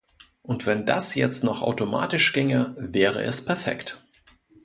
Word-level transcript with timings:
Und 0.41 0.65
wenn 0.65 0.87
das 0.87 1.13
jetzt 1.13 1.43
noch 1.43 1.61
automatisch 1.61 2.33
ginge, 2.33 2.73
wäre 2.79 3.21
es 3.21 3.45
perfekt! 3.45 4.03